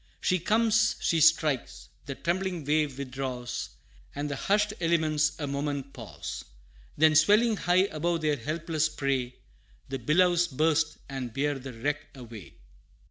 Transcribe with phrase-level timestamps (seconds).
[0.19, 1.89] She comes, she strikes!
[2.07, 3.69] the trembling wave withdraws,
[4.15, 6.43] And the hushed elements a moment pause;
[6.97, 9.35] Then swelling high above their helpless prey,
[9.89, 12.55] The billows burst, and bear the wreck away!